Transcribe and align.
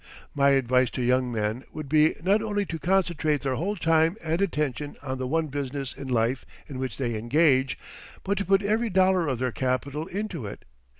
My 0.33 0.49
advice 0.57 0.89
to 0.97 1.03
young 1.03 1.31
men 1.31 1.63
would 1.71 1.87
be 1.87 2.15
not 2.23 2.41
only 2.41 2.65
to 2.65 2.79
concentrate 2.79 3.41
their 3.41 3.53
whole 3.53 3.75
time 3.75 4.17
and 4.23 4.41
attention 4.41 4.95
on 5.03 5.19
the 5.19 5.27
one 5.27 5.45
business 5.49 5.93
in 5.93 6.07
life 6.07 6.43
in 6.65 6.79
which 6.79 6.97
they 6.97 7.15
engage, 7.15 7.77
but 8.23 8.35
to 8.39 8.45
put 8.45 8.63
every 8.63 8.89
dollar 8.89 9.27
of 9.27 9.37
their 9.37 9.51
capital 9.51 10.07
into 10.07 10.47
it. 10.47 10.65